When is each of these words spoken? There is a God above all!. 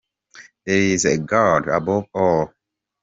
There 0.65 0.79
is 0.79 1.05
a 1.05 1.19
God 1.19 1.67
above 1.67 2.07
all!. 2.15 2.55